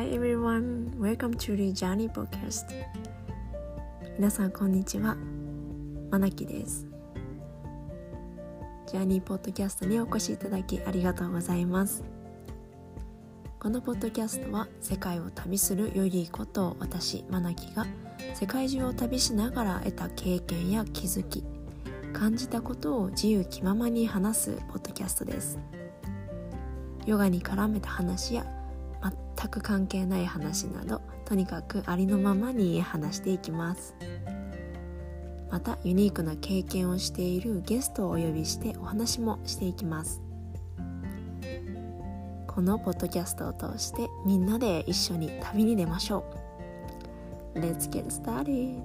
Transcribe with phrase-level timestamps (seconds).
[0.00, 2.64] Hi everyone, welcome to the Journey Podcast.
[4.16, 5.14] 皆さんこんにちは。
[6.10, 6.86] まなきです。
[8.86, 12.02] ジャーニーポッドキャストにお越しいただきありがとうございます。
[13.58, 17.86] このポッドキャストは世界を旅するよりことを私まなきが
[18.32, 21.44] 世界中を旅しながら得た経験や気づき
[22.14, 25.58] 感じたことを自由気ままに話すポッドキャストです。
[27.04, 28.59] ヨガに絡めた話や
[29.02, 33.94] 全く関係ない話などとにかくありのままに話していきます。
[35.50, 40.22] またユニークな経験をしているゲストをお呼びしてお話もしていきます。
[42.46, 46.24] このポッドキャストを通してみんなで一緒に旅に出ましょ
[47.54, 47.58] う。
[47.58, 48.80] Let's get started!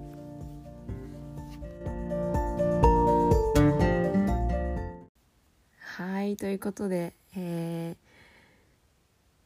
[5.97, 7.95] はいということで、え、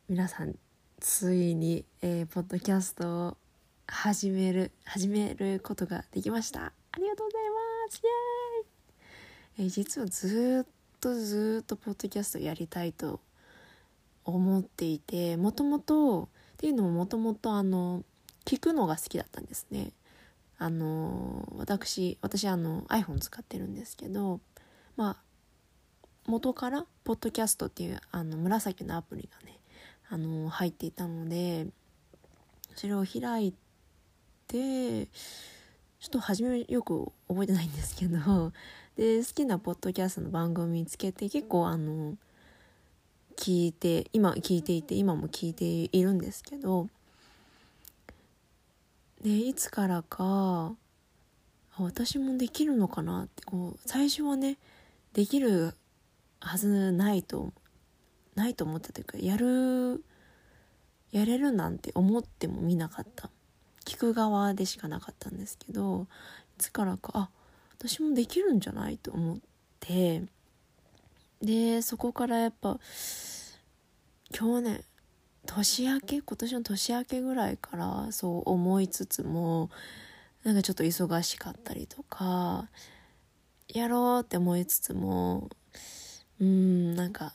[0.10, 0.56] 皆さん
[1.00, 3.38] ついに、えー、ポッドキャストを
[3.86, 6.62] 始める始めることができました。
[6.62, 8.02] ありがとうございます。
[9.58, 13.20] イエーイ、えー、実はずっとずっとポッドキャストやりたいと
[14.26, 18.04] 思っていてもともとっていうのももともとあの
[18.46, 19.92] 聞くのが好きだったんですね。
[20.58, 24.40] あの私私あの iPhone 使ってるんですけど
[24.96, 25.24] まあ
[26.26, 29.59] 元からポッドキャストっていうあの紫のアプリがね
[30.10, 31.68] あの入っていたので
[32.76, 33.54] それを開い
[34.48, 35.06] て
[36.00, 38.52] ちょっと初めよく覚えてないんですけど
[38.96, 42.16] で好きなポッドキャストの番組見つけて結構あの
[43.38, 46.88] 聞いて今聞いていて今も聞いているんですけど
[49.22, 50.74] でいつからか
[51.78, 54.58] 私もできるのかなってこう最初はね
[55.14, 55.76] できる
[56.40, 57.54] はずないと
[58.40, 60.02] ないと思ったというかやる
[61.12, 63.30] やれるなんて思ってもみなかった。
[63.86, 66.06] 聞く側でしかなかったんですけどい
[66.60, 67.30] つからかあ
[67.78, 69.38] 私もできるんじゃないと思っ
[69.80, 70.24] て。
[71.42, 72.80] でそこからやっぱ
[74.32, 74.84] 去年
[75.46, 79.70] 年明け今年の年明けぐらいからそう思いつつも
[80.44, 82.68] なんかちょっと忙しかったりとか
[83.68, 85.50] やろうって思いつつも
[86.42, 87.34] うんなんか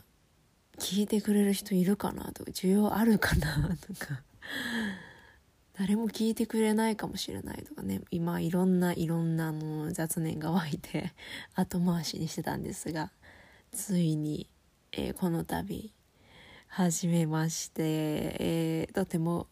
[0.79, 4.23] 聞いてくれる人いるかなとか需要あるかなとか。
[5.77, 8.01] 誰も聞いてくれないかもしれないとかね。
[8.11, 11.13] 今いろんないろんなの雑念が湧いて
[11.55, 13.11] 後回しにしてたんですが
[13.73, 14.49] ついに、
[14.93, 15.93] えー、この度
[16.69, 19.49] 始めまして、えー、とても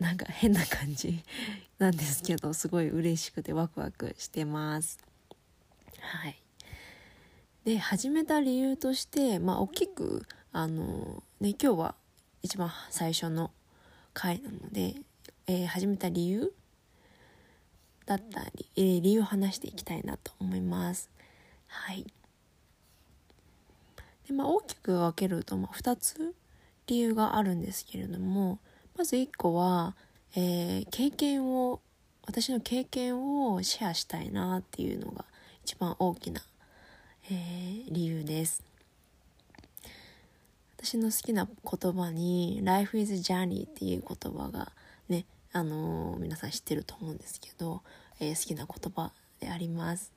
[0.00, 1.22] なんか変な感じ
[1.78, 4.98] なんですけどすごい嬉しくてワクワクしてます。
[6.00, 6.42] はい。
[7.64, 11.94] で始めた理由としてまあ大きくあのね今日は
[12.42, 13.50] 一番最初の
[14.14, 14.94] 回なので、
[15.46, 16.54] えー、始めた理由
[18.06, 21.10] だったり、えー、理由を話していきたいなと思います。
[21.66, 22.06] はい。
[24.26, 26.34] でまあ大きく分けると、まあ、2つ
[26.86, 28.58] 理由があるんですけれども
[28.96, 29.94] まず1個は、
[30.34, 31.80] えー、経験を
[32.26, 35.26] 私の経験をシェアしたいなっていうのが
[35.62, 36.40] 一番大きな
[37.32, 38.60] えー、理由です。
[40.78, 44.72] 私の好きな言葉に「Life is Journey」っていう言葉が
[45.08, 47.82] ねあのー、皆さん知ってると思うんですけど、
[48.18, 50.10] えー、好きな言葉であります。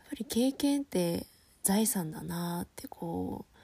[0.00, 1.26] やっぱり経験って
[1.62, 3.58] 財産だなってこう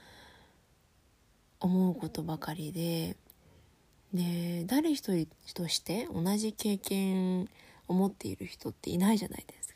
[1.59, 3.15] 思うことばかりで
[4.11, 7.47] で誰一人として同じ経験
[7.87, 9.70] を持っている人っていないじゃないです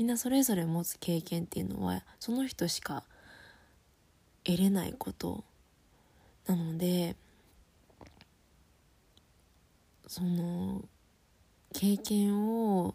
[0.00, 3.04] みんなそれぞれ持つ経験っていうのはその人しか
[4.44, 5.44] 得れないこと
[6.46, 7.16] なので
[10.06, 10.80] その
[11.74, 12.94] 経験を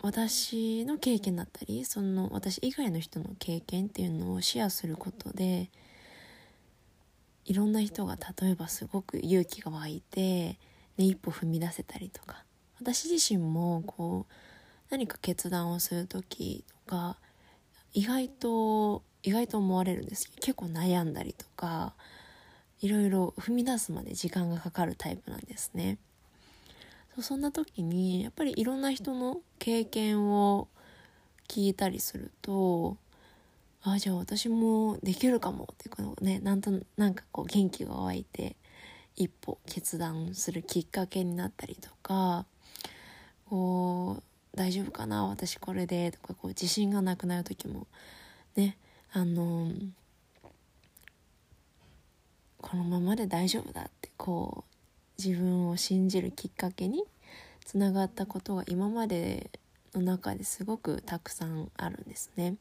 [0.00, 5.68] 私の経験だったりその私以外の人の経験っていうのをシェアすることで
[7.44, 10.58] いろんな人が例えばすごく勇気が湧いて、ね、
[10.96, 12.46] 一歩踏み出せたりとか
[12.80, 14.32] 私自身もこう
[14.92, 17.16] 何か決断をする時とか
[17.94, 21.94] 意外と意外と思われるんですけど結構悩んだりとか
[22.82, 25.96] いろいろ踏み出すまで時間がかかるタイプなんですね。
[27.20, 30.68] そんな時にやっぱりいろんな人の経験を
[31.48, 32.98] 聞いたりすると
[33.82, 38.56] ああじゃあ私もできるかもってこのねなんとなんかこう元気が湧いて
[39.16, 42.46] 一歩決断するきっかけになったりとか
[43.48, 45.26] こう大丈夫かな？
[45.26, 46.12] 私これで。
[46.12, 47.86] とかこう自信がなくなる時も。
[48.56, 48.76] ね。
[49.12, 49.70] あの
[50.40, 50.52] こ
[52.72, 57.04] このままで大丈夫だってこう自分を信じるきっかけに
[57.66, 59.50] つながったことが今まで
[59.94, 62.54] の中ですごくたくさんあるんですね。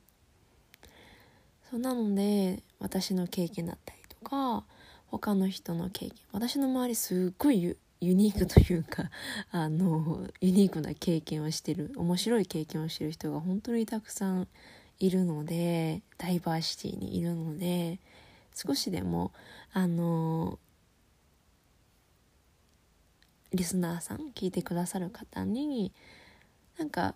[1.70, 4.66] そうなので私の経験だったりとか
[5.08, 9.12] 他の人の経験私の周りすっごいユニークというか
[9.52, 14.48] あのユニークな経験をしてる面白い経験をしてる人が本当にたくさん
[15.00, 18.00] いるのでダイバーシティにいるので
[18.54, 19.32] 少しでも
[19.72, 20.60] あの
[23.54, 25.92] リスナーさん聞いてくださる方に
[26.78, 27.16] なんか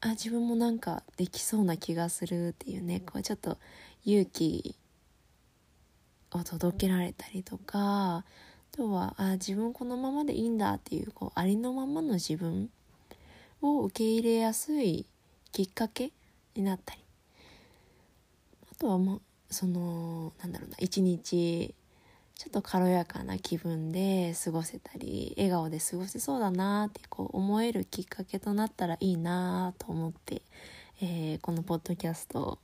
[0.00, 3.58] あ自分もなんかできそうな気がするっていうねこうちょっと
[4.04, 4.76] 勇気
[6.32, 8.24] を届けられたりとか
[8.76, 12.70] とはあ自分このままでいいんだっていうこうありのままの自分
[13.62, 15.06] を受け入れやすい
[15.52, 16.10] きっかけ
[16.56, 17.00] になったり。
[18.72, 21.74] あとはもうそのなんだろうな一日
[22.34, 30.42] ちょっと軽やかな気分で過ごせたり笑顔で過ごせそうだなってこう思えるきっかけとなったらいいなと思って、
[31.00, 32.58] えー、このポッドキャストを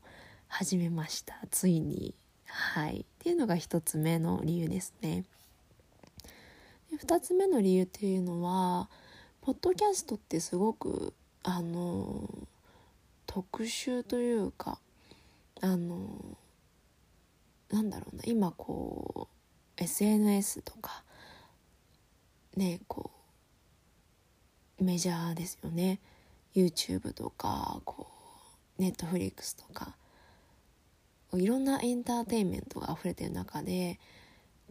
[0.48, 1.38] 始めました。
[1.52, 2.14] ついに。
[2.46, 3.02] はい。
[3.02, 5.24] っていうのが一つ目の理由ですね。
[6.90, 8.88] で2つ目の理由っていうのは
[9.40, 12.28] ポッドキャストってすごくあの
[13.26, 14.78] 特殊というか
[15.60, 15.98] あの
[17.70, 19.28] なんだろうな今こ
[19.78, 21.04] う SNS とか
[22.56, 23.10] ねこ
[24.78, 26.00] うメジャーですよね。
[26.54, 28.08] YouTube とかこ
[28.78, 29.94] う Netflix とか
[31.34, 34.00] いろんなエンターテインメントが溢れてる中で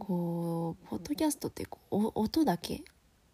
[0.00, 2.82] こうポッドキャストってこう音だけ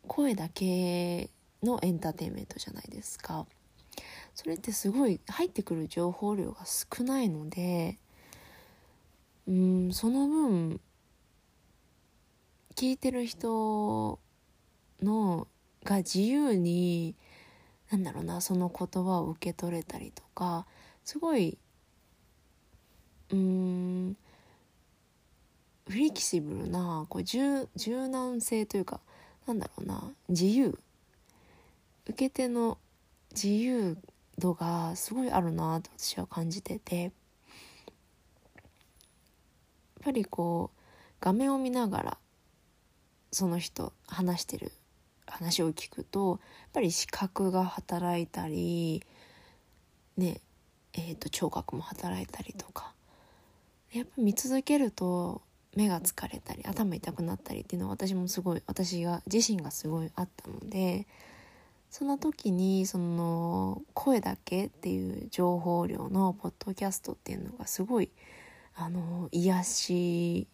[0.07, 1.31] 声だけ
[1.63, 3.47] のエンターテインメントじゃないですか。
[4.35, 7.99] それってすごい入ってくる情報量が少ないので
[9.49, 10.81] うんその分
[12.75, 14.19] 聞いてる人
[15.03, 15.49] の
[15.85, 17.17] が自由に
[17.91, 20.67] なんだろうなその言葉を受け取れたりとか
[21.05, 21.57] すごい
[23.31, 24.17] うん
[25.89, 29.01] フレキシブルなこう柔柔軟性というか
[29.47, 30.79] なんだろうな自由。
[32.09, 32.79] 受け手の
[33.33, 33.97] 自由
[34.39, 37.03] 度がすごいあるなと私は感じてて。
[37.03, 37.13] やっ
[40.05, 40.81] ぱりこう
[41.21, 42.19] 画面を見ながら
[43.33, 44.71] その人話してる
[45.27, 46.39] 話を聞くとやっ
[46.75, 49.03] ぱり視覚が働いたり
[50.17, 50.41] ね
[50.99, 52.95] えーと、聴覚も働いたりとか。
[53.93, 55.43] やっぱ見続けると
[55.77, 61.07] 目が疲れたり頭痛くなったりっていうのは私もすごい私が自身がすごいあったので
[61.91, 68.11] その時にその声だけっていう情報量のポッドキャストっていうのがすごい
[68.75, 70.49] あの癒し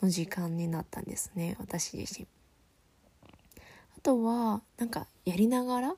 [0.00, 2.26] の時間になったんですね私自身。
[3.96, 5.96] あとはなんかやりながら弾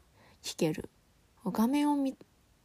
[0.57, 0.89] ける
[1.45, 2.17] 画面を見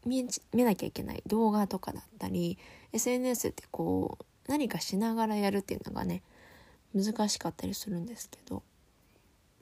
[0.06, 0.26] 見
[0.64, 2.58] なきゃいけない動画とかだったり
[2.92, 6.22] SNS ってこう何かしながらやるっていうのがね
[6.94, 8.64] 難しかったりするんですけど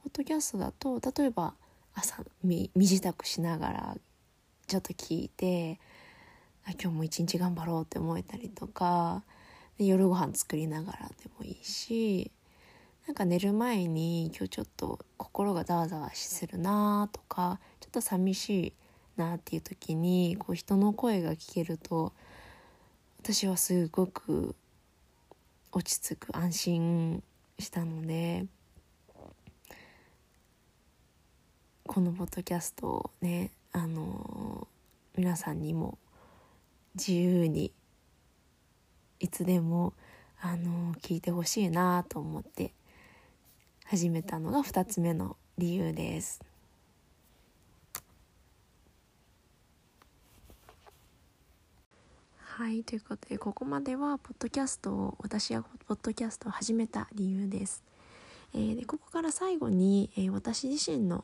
[0.04, 1.54] ポッドキャストだと例えば
[1.94, 3.98] 朝身支度しながら
[4.68, 5.80] ちょっと聞いて
[6.66, 9.24] あ今日も一日頑張ろうって思えたりとか
[9.78, 12.32] 夜ご飯作りながらでもいいし
[13.08, 18.74] なんか寝る前に今日ちょっと心がざわざわするなとかちょっと寂しい
[19.18, 22.14] なっていう時にこう人の声が聞けると
[23.20, 24.56] 私はすごく
[25.74, 27.24] 落ち着く安心
[27.58, 28.46] したので
[31.88, 34.68] このポッドキャストをねあの
[35.16, 35.98] 皆さんにも
[36.96, 37.72] 自由に
[39.20, 39.94] いつでも
[40.42, 42.74] あの聞いてほしいなと思って
[43.86, 46.42] 始めたのが2つ目の理由です。
[52.62, 57.84] はいということでここまではポッドキャストを私がポッドキャストを始めた理由です。
[58.54, 61.24] えー、でここから最後に、えー、私自身の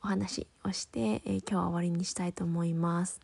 [0.00, 3.20] お話をして、えー、今日は終わりにしたいと思います。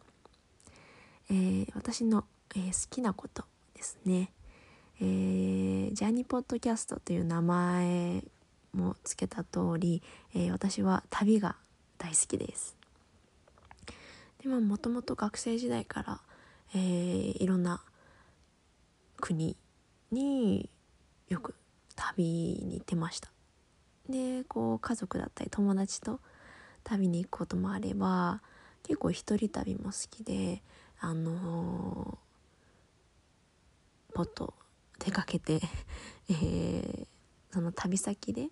[1.30, 2.24] え私の、
[2.56, 3.44] え好きなこと
[3.76, 4.32] ですね。
[5.00, 8.24] えー、ジャーニーポッドキャストという名前
[8.72, 10.02] も付けた通り、
[10.34, 11.54] え私は旅が
[11.96, 12.76] 大好きです。
[14.42, 16.20] でももともと学生時代から
[16.74, 17.82] えー、いろんな
[19.16, 19.56] 国
[20.10, 20.68] に
[21.28, 21.54] よく
[21.96, 23.30] 旅に行ってました。
[24.08, 26.20] でこう家族だったり友達と
[26.82, 28.42] 旅に行くこともあれば
[28.82, 30.62] 結構一人旅も好きで
[31.00, 34.52] あのー、ポッド
[34.98, 35.60] 出かけて、
[36.30, 37.06] えー、
[37.52, 38.48] その旅先で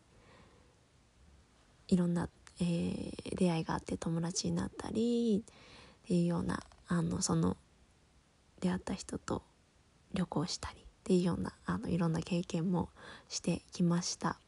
[1.88, 2.29] いろんな、
[2.61, 7.57] えー、出会いがあって友達になったりっていうようなあのその
[8.62, 9.42] 出会った人と
[10.14, 12.88] 旅行したりっていうようなあのいろんな経験も
[13.28, 14.38] してきました。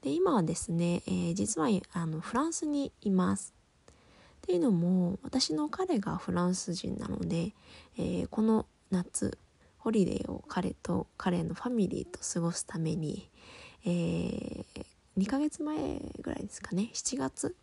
[0.00, 3.52] で今はですね、えー、実はあのフランスにいます。
[3.90, 3.94] っ
[4.42, 7.52] ていうのも私の彼がフランス人なので、
[7.96, 9.38] えー、この夏
[9.78, 13.28] ホリデーを彼と彼のファミリーと過ごすために、
[13.84, 14.64] えー、
[15.18, 17.54] 2ヶ月前ぐらいですかね7月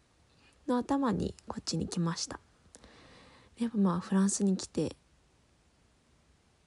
[0.67, 2.39] の頭にこっちに来ました。
[3.57, 4.95] やっぱまあフランスに来て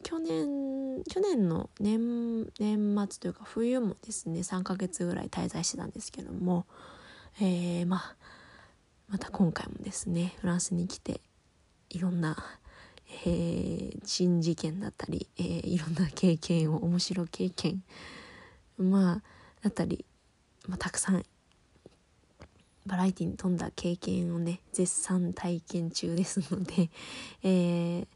[0.03, 6.67] 去年去年の年年末というか冬もですね3ヶ月ぐらい滞在してたんですけども、
[7.41, 8.17] えー、まあ
[9.09, 11.21] また今回もですねフランスに来て
[11.91, 12.37] いろんな、
[13.27, 17.83] えー、新事件だったり、えー、いろんな経験を面白経験
[18.79, 19.23] まあ
[19.63, 20.05] だったり、
[20.67, 21.23] まあ、たくさん
[22.87, 26.91] バラエティに富んだ経験をね絶賛体験中ですので、
[27.43, 28.07] えー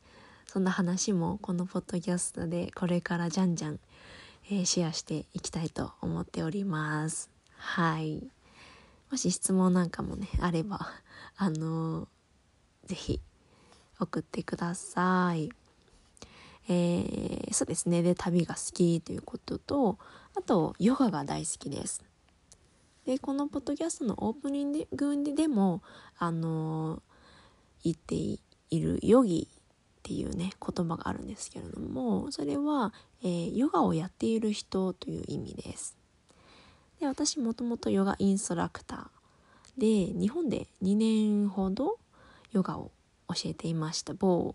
[0.47, 3.81] そんな話もこのポッドキャストでこれからじゃんじゃん、
[4.49, 7.31] えー、シェアしていきたいと思っております。
[7.57, 8.23] はい。
[9.11, 10.81] もし質問なんかもね、あれば、
[11.37, 13.21] あのー、ぜひ
[14.01, 15.51] 送ってください。
[16.69, 18.03] えー、そうですね。
[18.03, 19.99] で、旅が好きということと、
[20.37, 22.05] あと、ヨガが大好きです。
[23.05, 25.83] で、このポッドキャストのオープニングでも、
[26.19, 27.01] あのー、
[27.85, 28.41] 言ってい
[28.81, 29.49] るヨギ
[30.07, 32.95] っていうね言葉があるんですけれどもそれは、
[33.25, 35.97] えー、ヨガをやっている人という意味です。
[37.01, 39.81] で私もともとヨガインストラクター。
[39.81, 39.87] で
[40.17, 41.99] 日本で2年ほど
[42.53, 42.93] ヨガを
[43.29, 44.15] 教えていました。
[44.15, 44.55] 某、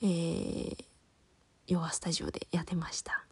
[0.00, 0.76] えー、
[1.66, 3.26] ヨガスタジオでやってました。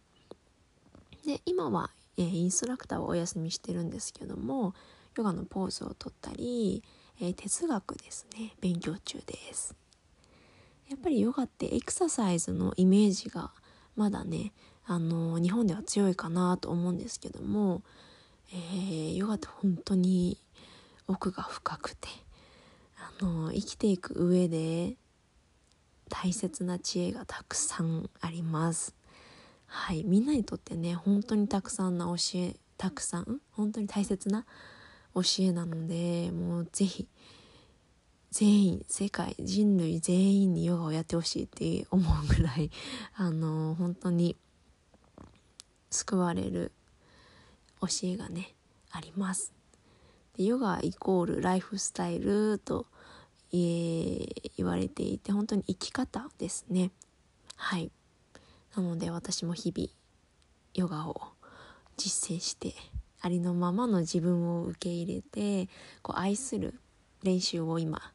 [1.25, 4.75] で今は、えー、インストラクターをお休みしてるんですけども
[5.17, 6.85] ヨガのポーズをとったり、
[7.23, 8.55] えー、哲学ですね。
[8.61, 9.80] 勉強中です。
[10.91, 13.53] やっぱりヨガってエクササイズのイメージが
[13.95, 14.53] まだね
[14.85, 17.83] あの日本では強いかなと思うんですけども、
[18.53, 20.37] えー、ヨガって本当に
[21.07, 22.09] 奥が深くて
[23.21, 24.97] あの生きていく上で
[26.09, 28.97] 大切な知恵がたくさんあります。
[29.67, 34.45] はいみんなにとってね本当にたくさんな教えたくさん本当に大切な
[35.15, 37.07] 教えなのでもう是非
[38.31, 42.71] 全員世界人類全員にヨガをやってほしいって思うぐらい
[43.15, 44.37] あの本当に
[45.91, 46.71] 救われる
[47.81, 48.55] 教えがね
[48.91, 49.53] あります。
[50.37, 52.87] でヨガイコールライフスタイルと
[53.53, 56.93] え言われていて本当に生き方ですね。
[57.57, 57.91] はい。
[58.77, 59.91] なので私も日々
[60.75, 61.21] ヨガを
[61.97, 62.75] 実践して
[63.21, 65.69] ありのままの自分を受け入れて
[66.03, 66.79] こう愛する
[67.25, 68.13] 練習を今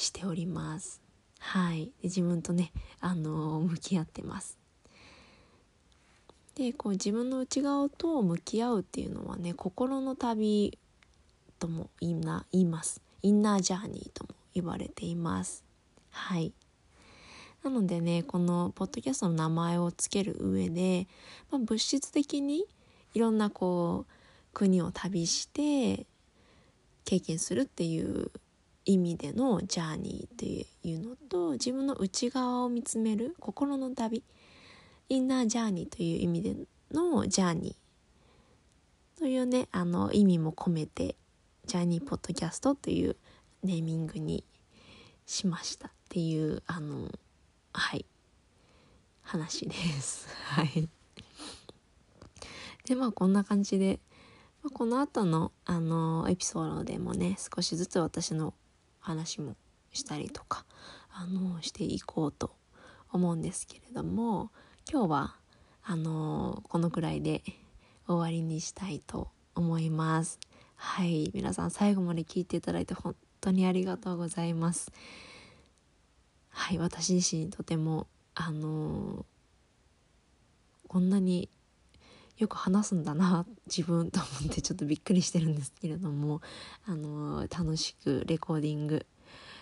[0.00, 1.00] しております。
[1.38, 1.86] はい。
[1.86, 4.58] で自分とねあの向き合ってます。
[6.54, 10.78] でこう自分の内側と向き合うっていうのはね心の旅
[11.58, 13.00] とも言いな言います。
[13.22, 15.64] インナージャーニーとも言われています。
[16.10, 16.52] はい。
[17.62, 21.06] なのでねこのポッドキャストの名前を付ける上で、
[21.50, 22.64] まあ、物質的に
[23.12, 24.12] いろんなこう
[24.54, 26.06] 国を旅して
[27.04, 28.30] 経験するっていう
[28.92, 34.22] 意味でのジャーニーっていうのと自分の内側を見つめる心の旅。
[35.08, 36.54] インナージャーニーという意味で
[36.92, 41.16] のジャーニーというねあの意味も込めて
[41.66, 43.16] ジャーニーポッドキャストという
[43.64, 44.44] ネーミングに
[45.26, 47.08] しましたっていうあの
[47.72, 48.06] はい。
[49.30, 50.26] 話です。
[50.46, 50.88] はい。
[52.84, 54.00] でまあこんな感じで、
[54.64, 58.54] まあ、この後のあのエピソードでもね少しずつ私の
[59.00, 59.56] 話も
[59.92, 60.64] したりとか
[61.12, 62.54] あのしていこうと
[63.10, 64.50] 思うんですけれども
[64.90, 65.36] 今日は
[65.82, 67.42] あのこのくらいで
[68.06, 70.38] 終わりにしたいと思います。
[70.76, 74.92] はい皆さん最後まで聞いていただいて本当にありがとうございます。
[76.48, 79.24] はい私自身とてもあの
[80.88, 81.48] こんなに
[82.40, 86.40] よく話すんだな自分と思ってちょっとびっくりしてるんですけれども、
[86.86, 89.06] あの、楽しくレコーディング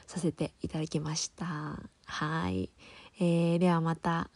[0.08, 2.70] させていただきましたはい、
[3.20, 4.30] えー、ではまた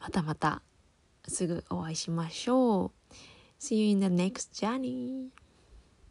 [0.00, 0.62] またまた
[1.28, 2.90] すぐお会いしましょう
[3.60, 5.28] See you in the next journey!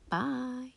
[0.10, 0.74] Bye!